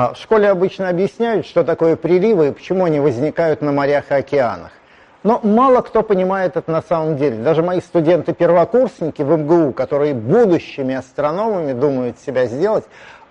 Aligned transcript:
А, 0.00 0.14
в 0.14 0.16
школе 0.16 0.48
обычно 0.48 0.90
объясняют, 0.90 1.44
что 1.44 1.64
такое 1.64 1.96
приливы 1.96 2.46
и 2.46 2.52
почему 2.52 2.84
они 2.84 3.00
возникают 3.00 3.62
на 3.62 3.72
морях 3.72 4.12
и 4.12 4.14
океанах. 4.14 4.70
Но 5.24 5.40
мало 5.42 5.80
кто 5.80 6.04
понимает 6.04 6.56
это 6.56 6.70
на 6.70 6.82
самом 6.82 7.16
деле. 7.16 7.42
Даже 7.42 7.64
мои 7.64 7.80
студенты-первокурсники 7.80 9.22
в 9.22 9.36
МГУ, 9.36 9.72
которые 9.72 10.14
будущими 10.14 10.94
астрономами 10.94 11.72
думают 11.72 12.20
себя 12.20 12.46
сделать, 12.46 12.84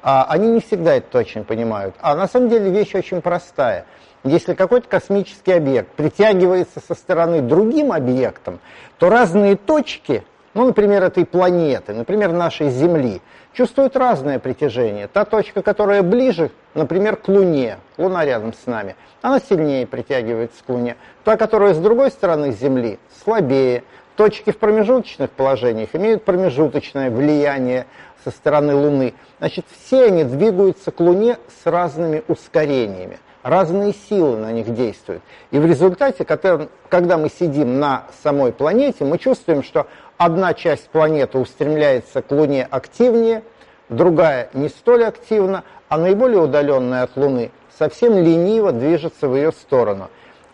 а, 0.03 0.25
они 0.27 0.49
не 0.49 0.59
всегда 0.59 0.95
это 0.95 1.07
точно 1.09 1.43
понимают. 1.43 1.95
А 2.02 2.16
на 2.16 2.27
самом 2.27 2.49
деле 2.49 2.70
вещь 2.70 2.93
очень 2.95 3.21
простая. 3.21 3.86
Если 4.25 4.54
какой-то 4.54 4.89
космический 4.89 5.54
объект 5.54 5.91
притягивается 5.91 6.81
со 6.86 6.95
стороны 6.95 7.39
другим 7.41 7.93
объектом, 7.93 8.59
то 8.99 9.09
разные 9.09 9.55
точки, 9.55 10.25
ну, 10.57 10.65
например, 10.65 11.03
этой 11.03 11.23
планеты, 11.23 11.93
например, 11.93 12.31
нашей 12.31 12.71
Земли, 12.71 13.21
чувствуют 13.53 13.95
разное 13.95 14.39
притяжение. 14.39 15.07
Та 15.07 15.23
точка, 15.23 15.61
которая 15.61 16.02
ближе, 16.02 16.49
например, 16.73 17.15
к 17.15 17.27
Луне, 17.27 17.77
Луна 17.99 18.25
рядом 18.25 18.53
с 18.53 18.65
нами, 18.65 18.95
она 19.21 19.39
сильнее 19.39 19.85
притягивается 19.85 20.63
к 20.65 20.70
Луне. 20.70 20.95
Та, 21.23 21.38
которая 21.38 21.75
с 21.75 21.77
другой 21.77 22.09
стороны 22.09 22.51
Земли, 22.53 22.98
слабее. 23.23 23.84
Точки 24.15 24.49
в 24.49 24.57
промежуточных 24.57 25.29
положениях 25.29 25.89
имеют 25.93 26.25
промежуточное 26.25 27.12
влияние 27.12 27.85
со 28.23 28.31
стороны 28.31 28.73
Луны. 28.73 29.13
Значит, 29.37 29.67
все 29.79 30.05
они 30.05 30.23
двигаются 30.23 30.89
к 30.89 30.99
Луне 30.99 31.37
с 31.62 31.67
разными 31.67 32.23
ускорениями. 32.27 33.20
Разные 33.47 33.93
силы 34.09 34.35
на 34.35 34.51
них 34.51 34.73
действуют. 34.73 35.23
И 35.51 35.57
в 35.57 35.65
результате, 35.65 36.25
когда 36.25 37.17
мы 37.17 37.29
сидим 37.29 37.79
на 37.79 38.03
самой 38.21 38.51
планете, 38.51 39.05
мы 39.05 39.17
чувствуем, 39.17 39.63
что 39.63 39.87
одна 40.17 40.53
часть 40.53 40.89
планеты 40.89 41.37
устремляется 41.37 42.21
к 42.21 42.29
Луне 42.29 42.67
активнее, 42.70 43.43
другая 43.87 44.49
не 44.51 44.67
столь 44.67 45.05
активно, 45.05 45.63
а 45.87 45.98
наиболее 45.98 46.41
удаленная 46.41 47.04
от 47.04 47.15
Луны 47.15 47.51
совсем 47.79 48.17
лениво 48.17 48.73
движется 48.73 49.29
в 49.29 49.35
ее 49.37 49.54
сторону. 49.54 50.09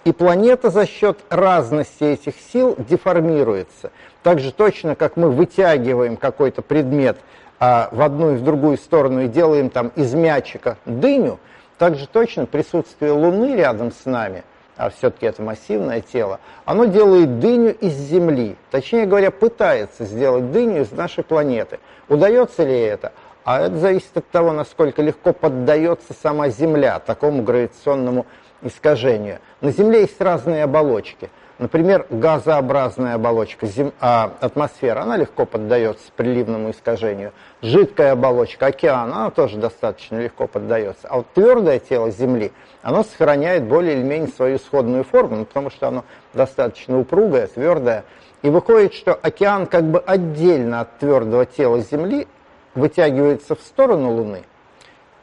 И 0.06 0.12
планета 0.12 0.70
за 0.70 0.86
счет 0.86 1.18
разности 1.30 2.04
этих 2.04 2.36
сил 2.52 2.76
деформируется. 2.78 3.90
Так 4.22 4.40
же 4.40 4.52
точно, 4.52 4.94
как 4.94 5.18
мы 5.18 5.32
вытягиваем 5.32 6.16
какой-то 6.16 6.62
предмет 6.62 7.18
а, 7.60 7.90
в 7.92 8.04
одну 8.04 8.34
и 8.34 8.36
в 8.36 8.44
другую 8.44 8.78
сторону 8.78 9.24
и 9.24 9.28
делаем 9.28 9.72
там 9.72 9.92
из 9.96 10.14
мячика 10.14 10.78
дыню, 10.86 11.40
так 11.78 11.96
же 11.96 12.08
точно 12.08 12.46
присутствие 12.46 13.12
Луны 13.12 13.56
рядом 13.56 13.92
с 13.92 14.06
нами– 14.06 14.44
а 14.76 14.90
все-таки 14.90 15.26
это 15.26 15.42
массивное 15.42 16.02
тело, 16.02 16.40
оно 16.66 16.86
делает 16.86 17.40
дыню 17.40 17.74
из 17.74 17.94
Земли. 17.94 18.56
Точнее 18.72 19.06
говоря, 19.06 19.32
пытается 19.32 20.06
сделать 20.06 20.52
дыню 20.52 20.82
из 20.82 20.92
нашей 20.92 21.24
планеты. 21.24 21.80
Удается 22.10 22.64
ли 22.64 22.80
это? 22.80 23.12
А 23.44 23.62
это 23.62 23.78
зависит 23.78 24.16
от 24.16 24.28
того, 24.30 24.52
насколько 24.52 25.02
легко 25.02 25.34
поддается 25.34 26.14
сама 26.22 26.50
Земля 26.50 27.00
такому 27.00 27.44
гравитационному 27.44 28.26
искажению. 28.62 29.40
На 29.62 29.72
Земле 29.72 30.02
есть 30.02 30.20
разные 30.20 30.64
оболочки– 30.64 31.30
Например, 31.60 32.08
газообразная 32.10 33.16
оболочка 33.16 33.68
зем... 33.68 33.94
а, 34.00 34.34
атмосфера, 34.42 35.02
она 35.02 35.18
легко 35.18 35.46
поддается 35.46 36.12
приливному 36.16 36.72
искажению. 36.72 37.32
Жидкая 37.62 38.14
оболочка 38.14 38.68
океана, 38.68 39.16
она 39.18 39.30
тоже 39.30 39.58
достаточно 39.58 40.18
легко 40.18 40.48
поддается. 40.48 41.08
А 41.08 41.18
вот 41.18 41.28
твердое 41.34 41.78
тело 41.78 42.10
Земли, 42.10 42.52
оно 42.82 43.04
сохраняет 43.04 43.64
более 43.66 43.94
или 43.94 44.04
менее 44.04 44.30
свою 44.30 44.58
исходную 44.58 45.04
форму, 45.04 45.38
ну, 45.38 45.46
потому 45.46 45.70
что 45.70 45.88
оно 45.90 46.06
достаточно 46.34 47.00
упругое, 47.00 47.48
твердое. 47.48 48.04
И 48.42 48.50
выходит, 48.50 48.94
что 48.94 49.14
океан 49.14 49.68
как 49.68 49.84
бы 49.84 50.00
отдельно 50.00 50.82
от 50.82 50.98
твердого 50.98 51.46
тела 51.46 51.80
Земли 51.80 52.28
вытягивается 52.74 53.56
в 53.56 53.62
сторону 53.62 54.12
Луны– 54.12 54.44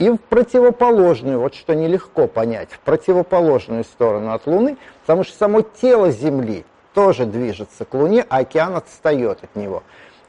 и 0.00 0.08
в 0.08 0.16
противоположную, 0.16 1.38
вот 1.38 1.54
что 1.54 1.74
нелегко 1.74 2.26
понять, 2.26 2.70
в 2.72 2.80
противоположную 2.80 3.84
сторону 3.84 4.32
от 4.32 4.46
Луны, 4.46 4.78
потому 5.02 5.24
что 5.24 5.36
само 5.36 5.60
тело 5.60 6.10
Земли 6.10 6.64
тоже 6.94 7.26
движется 7.26 7.84
к 7.84 7.92
Луне, 7.92 8.24
а 8.30 8.38
океан 8.38 8.74
отстает 8.76 9.44
от 9.44 9.54
него. 9.54 9.82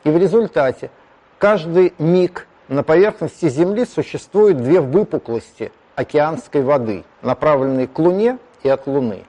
И 0.04 0.10
в 0.10 0.18
результате 0.18 0.92
каждый 1.40 1.94
миг 2.00 2.48
на 2.68 2.84
поверхности 2.84 3.48
Земли 3.48 3.86
существует 3.86 4.58
две 4.58 4.82
выпуклости 4.82 5.72
океанской 5.96 6.64
воды, 6.64 7.06
направленные 7.22 7.88
к 7.88 7.98
Луне 7.98 8.40
и 8.64 8.70
от 8.70 8.88
Луны. 8.88 9.24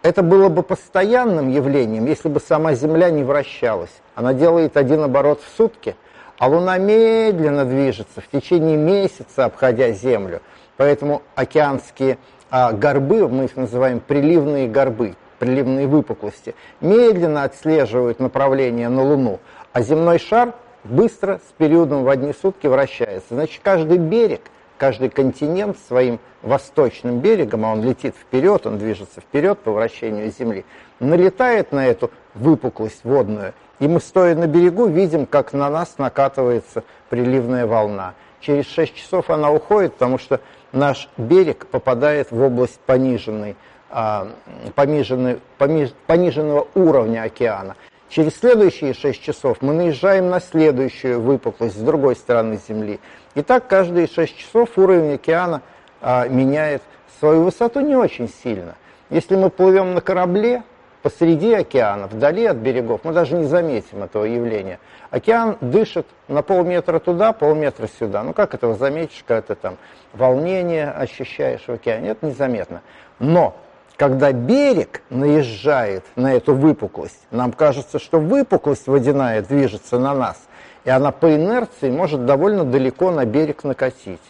Это 0.00 0.22
было 0.22 0.48
бы 0.48 0.62
постоянным 0.62 1.50
явлением, 1.50 2.06
если 2.06 2.30
бы 2.30 2.40
сама 2.40 2.72
Земля 2.72 3.10
не 3.10 3.22
вращалась. 3.22 3.92
Она 4.14 4.32
делает 4.32 4.78
один 4.78 5.02
оборот 5.02 5.42
в 5.42 5.56
сутки– 5.56 5.94
а 6.38 6.48
Луна 6.48 6.78
медленно 6.78 7.64
движется 7.64 8.20
в 8.20 8.28
течение 8.28 8.76
месяца, 8.76 9.44
обходя 9.44 9.90
Землю. 9.90 10.40
Поэтому 10.76 11.22
океанские 11.34 12.18
а, 12.50 12.72
горбы, 12.72 13.28
мы 13.28 13.44
их 13.44 13.56
называем 13.56 14.00
приливные 14.00 14.68
горбы, 14.68 15.16
приливные 15.38 15.86
выпуклости, 15.86 16.54
медленно 16.80 17.42
отслеживают 17.42 18.20
направление 18.20 18.88
на 18.88 19.02
Луну, 19.02 19.40
а 19.72 19.82
земной 19.82 20.18
шар 20.18 20.54
быстро 20.84 21.40
с 21.48 21.52
периодом 21.58 22.04
в 22.04 22.08
одни 22.08 22.32
сутки 22.32 22.68
вращается. 22.68 23.34
Значит, 23.34 23.60
каждый 23.62 23.98
берег, 23.98 24.42
каждый 24.78 25.10
континент 25.10 25.76
своим 25.88 26.20
восточным 26.42 27.18
берегом, 27.18 27.66
а 27.66 27.72
он 27.72 27.82
летит 27.82 28.14
вперед, 28.14 28.66
он 28.66 28.78
движется 28.78 29.20
вперед 29.20 29.58
по 29.58 29.72
вращению 29.72 30.30
Земли, 30.30 30.64
налетает 31.00 31.72
на 31.72 31.86
эту 31.86 32.12
выпуклость 32.38 33.04
водную– 33.04 33.54
и 33.78 33.86
мы, 33.86 34.00
стоя 34.00 34.34
на 34.34 34.46
берегу, 34.46 34.86
видим, 34.86 35.24
как 35.26 35.52
на 35.52 35.70
нас 35.70 35.98
накатывается 35.98 36.82
приливная 37.10 37.66
волна. 37.66 38.14
Через 38.40 38.66
6 38.66 38.94
часов 38.94 39.30
она 39.30 39.50
уходит, 39.50 39.94
потому 39.94 40.18
что 40.18 40.40
наш 40.72 41.08
берег 41.16 41.66
попадает 41.66 42.30
в 42.30 42.40
область 42.42 42.80
пониженной, 42.80 43.56
а, 43.90 44.28
пониженной, 44.74 45.40
пониж, 45.58 45.92
пониженного 46.06 46.66
уровня 46.74 47.22
океана. 47.22 47.76
Через 48.08 48.36
следующие 48.36 48.94
6 48.94 49.22
часов 49.22 49.58
мы 49.60 49.74
наезжаем 49.74 50.28
на 50.28 50.40
следующую 50.40 51.20
выпуклость 51.20 51.76
с 51.76 51.80
другой 51.80 52.16
стороны 52.16 52.58
Земли. 52.68 52.98
И 53.34 53.42
так 53.42 53.68
каждые 53.68 54.08
6 54.08 54.36
часов 54.36 54.70
уровень 54.76 55.14
океана 55.14 55.62
а, 56.00 56.26
меняет 56.26 56.82
свою 57.20 57.42
высоту 57.42 57.80
не 57.80 57.94
очень 57.94 58.28
сильно. 58.28 58.74
Если 59.10 59.36
мы 59.36 59.50
плывем 59.50 59.94
на 59.94 60.00
корабле, 60.00 60.62
посреди 61.02 61.52
океана, 61.52 62.06
вдали 62.06 62.44
от 62.46 62.56
берегов, 62.56 63.00
мы 63.04 63.12
даже 63.12 63.34
не 63.36 63.44
заметим 63.44 64.02
этого 64.02 64.24
явления. 64.24 64.78
Океан 65.10 65.56
дышит 65.60 66.06
на 66.28 66.42
полметра 66.42 66.98
туда, 66.98 67.32
полметра 67.32 67.88
сюда. 67.98 68.22
Ну 68.22 68.32
как 68.32 68.54
этого 68.54 68.74
заметишь, 68.74 69.24
когда 69.26 69.42
ты 69.42 69.54
там 69.54 69.76
волнение 70.12 70.90
ощущаешь 70.90 71.62
в 71.66 71.70
океане? 71.70 72.10
Это 72.10 72.26
незаметно. 72.26 72.82
Но 73.18 73.56
когда 73.96 74.32
берег 74.32 75.02
наезжает 75.10 76.04
на 76.14 76.34
эту 76.34 76.54
выпуклость, 76.54 77.26
нам 77.30 77.52
кажется, 77.52 77.98
что 77.98 78.20
выпуклость 78.20 78.86
водяная 78.86 79.42
движется 79.42 79.98
на 79.98 80.14
нас, 80.14 80.40
и 80.84 80.90
она 80.90 81.10
по 81.10 81.34
инерции 81.34 81.90
может 81.90 82.24
довольно 82.24 82.64
далеко 82.64 83.10
на 83.10 83.24
берег 83.24 83.64
накатить. 83.64 84.22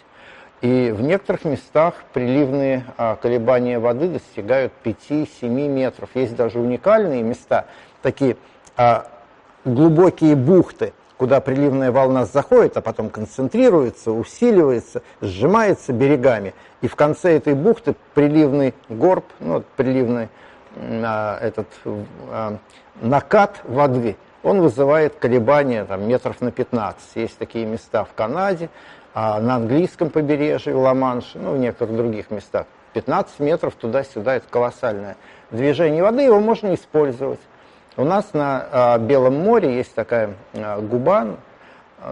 И 0.61 0.91
в 0.91 1.03
некоторых 1.03 1.45
местах 1.45 1.95
приливные 2.13 2.85
а, 2.97 3.17
колебания 3.17 3.79
воды 3.79 4.09
достигают 4.09 4.73
5-7 4.83 5.49
метров. 5.69 6.11
Есть 6.15 6.35
даже 6.35 6.59
уникальные 6.59 7.23
места, 7.23 7.67
такие 8.03 8.37
а, 8.77 9.07
глубокие 9.65 10.35
бухты, 10.35 10.93
куда 11.17 11.41
приливная 11.41 11.93
волна 11.93 12.25
заходит, 12.25 12.77
а 12.77 12.81
потом 12.81 13.09
концентрируется, 13.09 14.11
усиливается, 14.11 15.03
сжимается 15.21 15.93
берегами. 15.93 16.55
И 16.81 16.89
в 16.89 16.97
конце 16.97 17.37
этой 17.37 17.55
бухты 17.55 17.95
приливный 18.15 18.75
горб, 18.89 19.25
ну, 19.39 19.63
приливный 19.77 20.29
а, 20.77 21.39
этот 21.41 21.69
а, 22.31 22.59
накат 23.01 23.61
воды, 23.65 24.17
он 24.43 24.61
вызывает 24.61 25.17
колебания 25.17 25.85
там, 25.85 26.07
метров 26.09 26.41
на 26.41 26.51
15. 26.51 27.16
Есть 27.16 27.39
такие 27.39 27.66
места 27.66 28.04
в 28.04 28.13
Канаде, 28.15 28.71
а 29.20 29.41
на 29.41 29.56
английском 29.56 30.10
побережье, 30.10 30.72
Ла-Манш, 30.72 31.32
ну, 31.34 31.54
в 31.54 31.59
некоторых 31.59 31.97
других 31.97 32.30
местах. 32.30 32.66
15 32.92 33.41
метров 33.41 33.74
туда-сюда, 33.74 34.36
это 34.36 34.47
колоссальное 34.48 35.16
движение 35.50 36.04
воды, 36.04 36.22
его 36.22 36.38
можно 36.38 36.72
использовать. 36.72 37.41
У 37.97 38.04
нас 38.04 38.32
на 38.32 38.65
а, 38.70 38.98
Белом 38.98 39.34
море 39.41 39.74
есть 39.74 39.92
такая 39.92 40.34
а, 40.54 40.80
губа, 40.80 41.34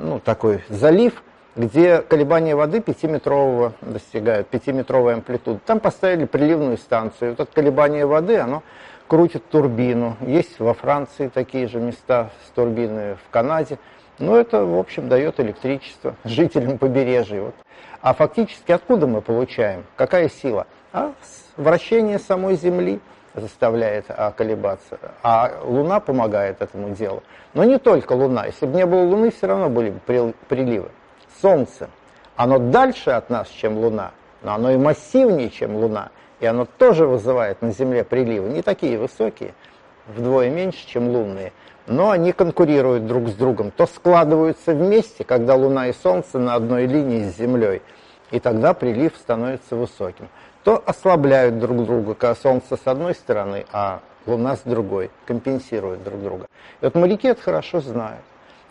ну, 0.02 0.18
такой 0.18 0.64
залив, 0.68 1.22
где 1.54 1.98
колебания 1.98 2.56
воды 2.56 2.78
5-метрового 2.78 3.74
достигают, 3.82 4.48
5-метровой 4.50 5.14
амплитуды. 5.14 5.60
Там 5.64 5.78
поставили 5.78 6.24
приливную 6.24 6.76
станцию. 6.76 7.30
Вот 7.30 7.40
это 7.40 7.54
колебание 7.54 8.04
воды, 8.04 8.38
оно 8.38 8.64
крутит 9.08 9.48
турбину. 9.48 10.16
Есть 10.20 10.58
во 10.60 10.74
Франции 10.74 11.28
такие 11.28 11.68
же 11.68 11.78
места 11.78 12.30
с 12.46 12.50
турбиной, 12.50 13.14
в 13.14 13.30
Канаде. 13.30 13.78
Но 14.18 14.36
это, 14.36 14.64
в 14.64 14.78
общем, 14.78 15.08
дает 15.08 15.40
электричество 15.40 16.16
жителям 16.24 16.78
побережья. 16.78 17.42
Вот. 17.42 17.54
А 18.00 18.14
фактически 18.14 18.72
откуда 18.72 19.06
мы 19.06 19.20
получаем? 19.20 19.84
Какая 19.96 20.28
сила? 20.28 20.66
А 20.92 21.12
вращение 21.56 22.18
самой 22.18 22.56
Земли 22.56 23.00
заставляет 23.34 24.06
а, 24.08 24.30
колебаться, 24.32 24.98
а 25.22 25.60
Луна 25.62 26.00
помогает 26.00 26.62
этому 26.62 26.90
делу. 26.94 27.22
Но 27.52 27.64
не 27.64 27.78
только 27.78 28.14
Луна. 28.14 28.46
Если 28.46 28.64
бы 28.66 28.74
не 28.76 28.86
было 28.86 29.02
Луны, 29.02 29.30
все 29.30 29.46
равно 29.46 29.68
были 29.68 29.90
бы 29.90 30.32
приливы. 30.48 30.90
Солнце. 31.42 31.90
Оно 32.34 32.58
дальше 32.58 33.10
от 33.10 33.30
нас, 33.30 33.48
чем 33.48 33.76
Луна, 33.78 34.12
но 34.42 34.54
оно 34.54 34.70
и 34.70 34.76
массивнее, 34.76 35.50
чем 35.50 35.76
Луна. 35.76 36.10
И 36.40 36.46
оно 36.46 36.66
тоже 36.66 37.06
вызывает 37.06 37.62
на 37.62 37.72
Земле 37.72 38.04
приливы. 38.04 38.48
Не 38.48 38.62
такие 38.62 38.98
высокие, 38.98 39.54
вдвое 40.06 40.50
меньше, 40.50 40.86
чем 40.86 41.08
лунные. 41.08 41.52
Но 41.86 42.10
они 42.10 42.32
конкурируют 42.32 43.06
друг 43.06 43.28
с 43.28 43.34
другом. 43.34 43.70
То 43.70 43.86
складываются 43.86 44.74
вместе, 44.74 45.24
когда 45.24 45.54
Луна 45.54 45.88
и 45.88 45.92
Солнце 45.92 46.38
на 46.38 46.54
одной 46.54 46.86
линии 46.86 47.24
с 47.24 47.36
Землей. 47.36 47.80
И 48.32 48.40
тогда 48.40 48.74
прилив 48.74 49.14
становится 49.16 49.76
высоким. 49.76 50.28
То 50.64 50.82
ослабляют 50.84 51.60
друг 51.60 51.84
друга, 51.84 52.14
когда 52.14 52.34
Солнце 52.34 52.76
с 52.76 52.86
одной 52.86 53.14
стороны, 53.14 53.66
а 53.72 54.00
Луна 54.26 54.56
с 54.56 54.62
другой. 54.64 55.10
Компенсируют 55.26 56.02
друг 56.02 56.20
друга. 56.20 56.46
И 56.80 56.84
вот 56.84 56.96
моряки 56.96 57.28
это 57.28 57.40
хорошо 57.40 57.80
знают. 57.80 58.22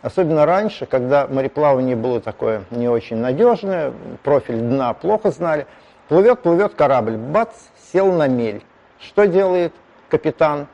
Особенно 0.01 0.45
раньше, 0.45 0.85
когда 0.85 1.25
мореплавание 1.25 1.95
было 1.95 2.19
такое 2.19 2.63
не 2.69 2.87
очень 2.87 3.17
надежное, 3.17 3.91
профиль 4.23 4.59
дна 4.59 4.93
плохо 4.93 5.31
знали. 5.31 5.65
Плывет, 6.07 6.41
плывет 6.41 6.75
корабль, 6.75 7.17
бац, 7.17 7.49
сел 7.91 8.11
на 8.11 8.27
мель. 8.27 8.61
Что 8.99 9.25
делает 9.25 9.73
капитан? 10.09 10.67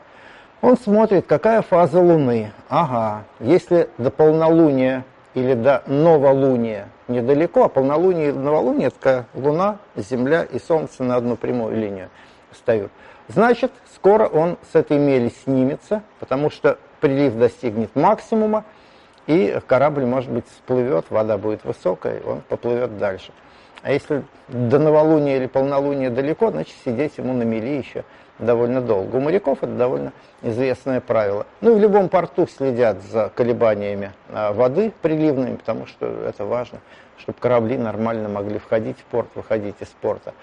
Он 0.62 0.78
смотрит, 0.78 1.25
какая 1.25 1.62
фаза 1.62 2.00
Луны. 2.00 2.51
Ага, 2.69 3.24
если 3.39 3.89
до 3.98 4.12
полнолуния 4.12 5.06
или 5.33 5.54
до 5.54 5.83
новолуния 5.88 6.89
недалеко, 7.07 7.63
а 7.63 7.69
полнолуние 7.69 8.30
и 8.30 8.33
новолуние, 8.33 8.89
это 8.89 9.25
Луна, 9.33 9.78
Земля 9.95 10.44
и 10.44 10.60
Солнце 10.60 11.04
на 11.04 11.16
одну 11.16 11.38
прямую 11.38 11.78
линию 11.78 12.10
встают. 12.51 12.92
Значит, 13.30 13.72
скоро 13.95 14.28
он 14.28 14.57
с 14.72 14.75
этой 14.75 14.98
мели 14.98 15.31
снимется, 15.44 16.04
потому 16.19 16.50
что 16.50 16.78
прилив 17.00 17.36
достигнет 17.36 17.95
максимума, 17.95 18.66
и 19.28 19.60
корабль, 19.68 20.06
может 20.06 20.30
быть, 20.30 20.45
всплывет, 20.48 21.06
вода 21.10 21.38
будет 21.38 21.63
высокая, 21.63 22.22
он 22.25 22.42
поплывет 22.42 22.98
дальше. 22.98 23.31
А 23.81 23.91
если 23.91 24.23
до 24.47 24.79
новолуния 24.79 25.38
или 25.38 25.47
полнолуния 25.47 26.09
далеко, 26.09 26.51
значит, 26.51 26.75
сидеть 26.85 27.18
ему 27.18 27.33
на 27.33 27.44
мели 27.44 27.77
еще 27.77 28.03
довольно 28.38 28.81
долго. 28.81 29.15
У 29.15 29.19
моряков 29.19 29.59
это 29.62 29.73
довольно 29.73 30.13
известное 30.41 31.01
правило. 31.01 31.45
Ну 31.62 31.71
и 31.71 31.75
в 31.75 31.79
любом 31.79 32.09
порту 32.09 32.47
следят 32.47 33.01
за 33.03 33.31
колебаниями 33.33 34.12
а, 34.29 34.53
воды 34.53 34.91
приливными, 35.01 35.56
потому 35.56 35.85
что 35.85 36.07
это 36.07 36.45
важно, 36.45 36.79
чтобы 37.18 37.38
корабли 37.39 37.77
нормально 37.77 38.29
могли 38.29 38.59
входить 38.59 38.97
в 38.97 39.03
порт, 39.06 39.29
выходить 39.35 39.75
из 39.79 39.88
порта. 39.88 40.33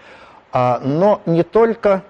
А, 0.52 0.80
но 0.82 1.20
не 1.26 1.42
только 1.42 2.02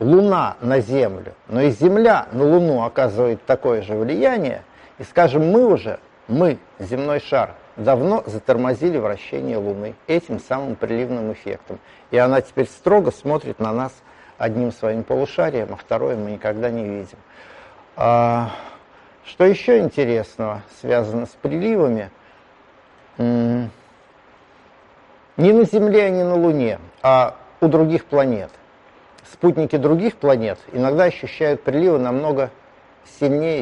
Луна 0.00 0.56
на 0.60 0.80
Землю, 0.80 1.34
но 1.48 1.62
и 1.62 1.70
Земля 1.70 2.26
на 2.32 2.44
Луну 2.44 2.84
оказывает 2.84 3.44
такое 3.44 3.82
же 3.82 3.94
влияние– 3.94 4.62
и 4.98 5.04
скажем, 5.04 5.50
мы 5.50 5.66
уже, 5.66 5.98
мы, 6.26 6.58
земной 6.78 7.20
шар, 7.20 7.54
давно 7.76 8.22
затормозили 8.26 8.98
вращение 8.98 9.58
Луны 9.58 9.94
этим 10.06 10.40
самым 10.40 10.76
приливным 10.76 11.32
эффектом. 11.32 11.78
И 12.10 12.16
она 12.16 12.40
теперь 12.40 12.66
строго 12.66 13.10
смотрит 13.10 13.58
на 13.60 13.72
нас 13.72 13.92
одним 14.38 14.72
своим 14.72 15.04
полушарием, 15.04 15.68
а 15.72 15.76
второе 15.76 16.16
мы 16.16 16.32
никогда 16.32 16.70
не 16.70 16.84
видим. 16.84 17.18
А, 17.96 18.50
что 19.24 19.44
еще 19.44 19.78
интересного 19.78 20.62
связано 20.80 21.26
с 21.26 21.36
приливами? 21.40 22.10
Не 23.18 23.70
на 25.36 25.64
Земле, 25.64 26.04
а 26.04 26.10
не 26.10 26.22
на 26.22 26.34
Луне, 26.34 26.78
а 27.02 27.36
у 27.60 27.68
других 27.68 28.04
планет. 28.06 28.50
Спутники 29.32 29.76
других 29.76 30.16
планет 30.16 30.58
иногда 30.72 31.04
ощущают 31.04 31.62
приливы 31.62 31.98
намного 31.98 32.50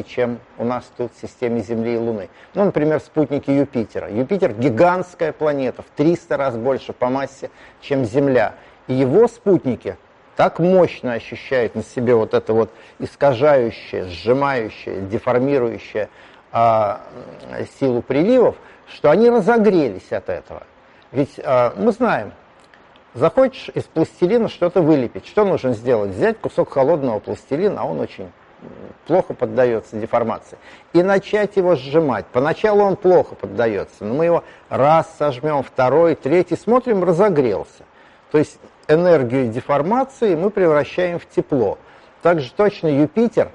чем 0.03 0.39
у 0.57 0.65
нас 0.65 0.83
тут 0.97 1.11
в 1.13 1.21
системе 1.21 1.61
Земли 1.61 1.95
и 1.95 1.97
Луны. 1.97 2.29
Ну, 2.53 2.65
например, 2.65 2.99
спутники 2.99 3.51
Юпитера. 3.51 4.09
Юпитер– 4.11 4.53
гигантская 4.57 5.31
планета, 5.31 5.81
в 5.81 5.87
300 5.95 6.37
раз 6.37 6.57
больше 6.57 6.93
по 6.93 7.09
массе, 7.09 7.49
чем 7.81 8.05
Земля. 8.05 8.55
И 8.87 8.93
его 8.93 9.27
спутники 9.27 9.97
так 10.35 10.59
мощно 10.59 11.13
ощущают 11.13 11.75
на 11.75 11.83
себе 11.83 12.15
вот 12.15 12.33
это 12.33 12.53
вот 12.53 12.69
искажающее, 12.99 14.05
сжимающее, 14.05 15.01
деформирующее 15.01 16.09
а, 16.51 17.01
силу 17.79 18.01
приливов, 18.01 18.55
что 18.87 19.09
они 19.11 19.29
разогрелись 19.29 20.11
от 20.11 20.29
этого. 20.29 20.63
Ведь 21.11 21.39
а, 21.43 21.73
мы 21.77 21.91
знаем, 21.91 22.33
захочешь 23.13 23.69
из 23.73 23.83
пластилина 23.83 24.49
что-то 24.49 24.81
вылепить, 24.81 25.25
что 25.25 25.45
нужно 25.45 25.73
сделать? 25.73 26.11
Взять 26.11 26.39
кусок 26.39 26.71
холодного 26.71 27.19
пластилина, 27.19 27.81
а 27.81 27.85
он 27.85 27.99
очень 27.99 28.31
плохо 29.07 29.33
поддается 29.33 29.95
деформации, 29.95 30.57
и 30.93 31.03
начать 31.03 31.55
его 31.57 31.75
сжимать. 31.75 32.25
Поначалу 32.31 32.83
он 32.83 32.95
плохо 32.95 33.35
поддается, 33.35 34.03
но 34.03 34.13
мы 34.13 34.25
его 34.25 34.43
раз 34.69 35.13
сожмем, 35.17 35.63
второй, 35.63 36.15
третий, 36.15 36.55
смотрим, 36.55 37.03
разогрелся. 37.03 37.83
То 38.31 38.37
есть 38.37 38.59
энергию 38.87 39.49
деформации 39.49 40.35
мы 40.35 40.49
превращаем 40.49 41.19
в 41.19 41.27
тепло. 41.27 41.77
Также 42.21 42.51
точно 42.51 42.87
Юпитер 42.87 43.51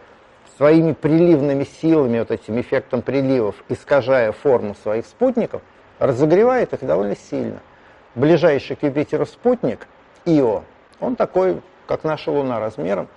своими 0.57 0.93
приливными 0.93 1.65
силами, 1.65 2.19
вот 2.19 2.31
этим 2.31 2.61
эффектом 2.61 3.03
приливов, 3.03 3.57
искажая 3.69 4.33
форму 4.33 4.75
своих 4.83 5.07
спутников, 5.07 5.63
разогревает 5.99 6.73
их 6.75 6.81
довольно 6.85 7.17
сильно. 7.17 7.61
Ближайший 8.15 8.77
к 8.77 8.83
Юпитеру 8.83 9.25
спутник, 9.25 9.87
Ио, 10.27 10.65
он 11.01 11.17
такой, 11.17 11.63
как 11.87 12.05
наша 12.05 12.31
Луна 12.31 12.61
размером, 12.61 13.09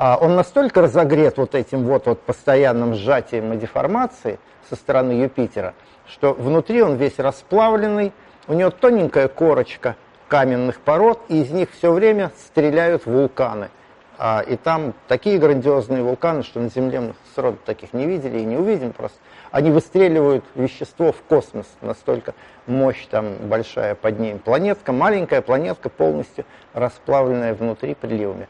он 0.00 0.34
настолько 0.34 0.80
разогрет 0.80 1.36
вот 1.36 1.54
этим 1.54 1.84
вот, 1.84 2.06
вот 2.06 2.22
постоянным 2.22 2.94
сжатием 2.94 3.52
и 3.52 3.58
деформацией 3.58 4.38
со 4.70 4.76
стороны 4.76 5.12
Юпитера, 5.12 5.74
что 6.06 6.32
внутри 6.32 6.80
он 6.80 6.96
весь 6.96 7.18
расплавленный, 7.18 8.12
у 8.48 8.54
него 8.54 8.70
тоненькая 8.70 9.28
корочка 9.28 9.96
каменных 10.28 10.80
пород, 10.80 11.20
и 11.28 11.42
из 11.42 11.50
них 11.50 11.68
все 11.72 11.92
время 11.92 12.30
стреляют 12.38 13.04
вулканы. 13.04 13.68
А, 14.16 14.44
и 14.46 14.56
там 14.56 14.94
такие 15.08 15.38
грандиозные 15.38 16.02
вулканы, 16.02 16.44
что 16.44 16.60
на 16.60 16.70
Земле 16.70 17.00
мы 17.00 17.14
сроду 17.34 17.58
таких 17.64 17.92
не 17.92 18.06
видели 18.06 18.38
и 18.38 18.44
не 18.44 18.56
увидим 18.56 18.92
просто. 18.92 19.18
Они 19.50 19.70
выстреливают 19.70 20.44
вещество 20.54 21.12
в 21.12 21.22
космос, 21.22 21.66
настолько 21.80 22.34
мощь 22.66 23.06
там 23.10 23.34
большая 23.48 23.94
под 23.94 24.20
ним. 24.20 24.38
Планетка, 24.38 24.92
маленькая 24.92 25.42
планетка, 25.42 25.88
полностью 25.88 26.44
расплавленная 26.74 27.54
внутри 27.54 27.94
приливами. 27.94 28.46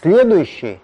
Следующий 0.00 0.80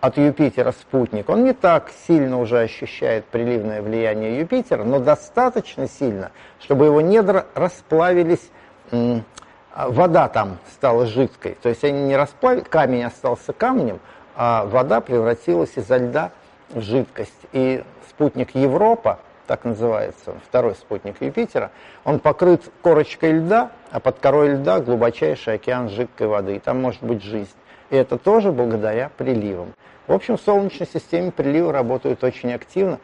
от 0.00 0.16
Юпитера 0.16 0.72
спутник, 0.72 1.28
он 1.28 1.44
не 1.44 1.52
так 1.52 1.90
сильно 2.06 2.40
уже 2.40 2.60
ощущает 2.60 3.26
приливное 3.26 3.82
влияние 3.82 4.38
Юпитера, 4.38 4.82
но 4.84 4.98
достаточно 4.98 5.88
сильно, 5.88 6.30
чтобы 6.60 6.86
его 6.86 7.00
недра 7.00 7.46
расплавились, 7.54 8.50
а 8.92 9.88
вода 9.88 10.28
там 10.28 10.58
стала 10.72 11.06
жидкой. 11.06 11.56
То 11.62 11.68
есть 11.68 11.84
они 11.84 12.02
не 12.02 12.16
расплавили, 12.16 12.62
камень 12.64 13.04
остался 13.04 13.52
камнем, 13.52 14.00
а 14.36 14.64
вода 14.64 15.00
превратилась 15.00 15.72
изо 15.76 15.96
льда 15.98 16.30
в 16.70 16.80
жидкость. 16.80 17.32
И 17.52 17.84
спутник 18.08 18.54
Европа, 18.54 19.18
так 19.46 19.64
называется, 19.64 20.34
второй 20.48 20.74
спутник 20.76 21.20
Юпитера, 21.20 21.70
он 22.04 22.20
покрыт 22.20 22.62
корочкой 22.82 23.32
льда, 23.32 23.70
а 23.90 24.00
под 24.00 24.18
корой 24.18 24.54
льда 24.54 24.80
глубочайший 24.80 25.54
океан 25.54 25.88
жидкой 25.90 26.28
воды, 26.28 26.56
и 26.56 26.58
там 26.58 26.80
может 26.80 27.02
быть 27.02 27.22
жизнь. 27.22 27.50
И 27.90 27.96
это 27.96 28.18
тоже 28.18 28.52
благодаря 28.52 29.10
приливам. 29.16 29.72
В 30.06 30.12
общем, 30.12 30.36
в 30.36 30.40
Солнечной 30.40 30.88
системе 30.88 31.30
приливы 31.30 31.72
работают 31.72 32.24
очень 32.24 32.52
активно. 32.52 32.98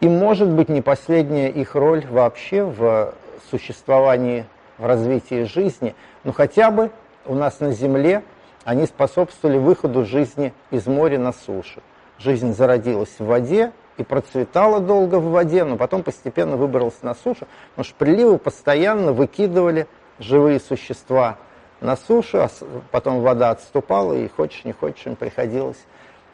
И 0.00 0.08
может 0.08 0.48
быть 0.48 0.68
не 0.68 0.82
последняя 0.82 1.48
их 1.48 1.74
роль 1.74 2.04
вообще 2.06 2.64
в 2.64 3.14
существовании, 3.50 4.46
в 4.78 4.86
развитии 4.86 5.44
жизни. 5.44 5.94
Но 6.24 6.32
хотя 6.32 6.70
бы 6.70 6.90
у 7.26 7.34
нас 7.34 7.60
на 7.60 7.72
Земле 7.72 8.22
они 8.64 8.86
способствовали 8.86 9.58
выходу 9.58 10.04
жизни 10.04 10.52
из 10.70 10.86
моря 10.86 11.18
на 11.18 11.32
сушу. 11.32 11.82
Жизнь 12.18 12.54
зародилась 12.54 13.14
в 13.18 13.24
воде 13.24 13.72
и 13.96 14.02
процветала 14.02 14.80
долго 14.80 15.16
в 15.16 15.30
воде, 15.30 15.64
но 15.64 15.76
потом 15.76 16.02
постепенно 16.02 16.56
выбралась 16.56 17.02
на 17.02 17.14
сушу, 17.14 17.46
потому 17.70 17.84
что 17.84 17.94
приливы 17.96 18.38
постоянно 18.38 19.12
выкидывали 19.12 19.86
живые 20.18 20.60
существа 20.60 21.36
на 21.82 21.96
сушу, 21.96 22.40
а 22.40 22.48
потом 22.90 23.20
вода 23.20 23.50
отступала, 23.50 24.14
и 24.14 24.28
хочешь 24.28 24.64
не 24.64 24.72
хочешь 24.72 25.06
им 25.06 25.16
приходилось 25.16 25.84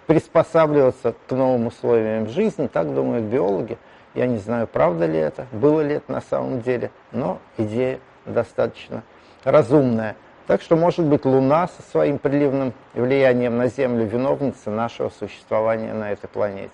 приспосабливаться 0.06 1.14
к 1.28 1.32
новым 1.32 1.66
условиям 1.66 2.28
жизни, 2.28 2.66
так 2.66 2.94
думают 2.94 3.24
биологи. 3.26 3.76
Я 4.14 4.26
не 4.26 4.38
знаю, 4.38 4.66
правда 4.66 5.04
ли 5.04 5.18
это, 5.18 5.46
было 5.52 5.82
ли 5.82 5.96
это 5.96 6.10
на 6.10 6.22
самом 6.22 6.62
деле, 6.62 6.90
но 7.12 7.38
идея 7.58 8.00
достаточно 8.24 9.02
разумная. 9.44 10.16
Так 10.46 10.62
что, 10.62 10.76
может 10.76 11.04
быть, 11.04 11.26
Луна 11.26 11.68
со 11.68 11.82
своим 11.90 12.18
приливным 12.18 12.72
влиянием 12.94 13.58
на 13.58 13.68
Землю 13.68 14.06
виновница 14.06 14.70
нашего 14.70 15.10
существования 15.10 15.92
на 15.92 16.10
этой 16.10 16.26
планете. 16.26 16.72